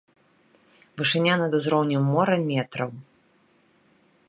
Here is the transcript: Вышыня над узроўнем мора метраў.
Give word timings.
Вышыня 1.01 1.35
над 1.41 1.51
узроўнем 1.59 2.03
мора 2.15 2.35
метраў. 2.49 2.89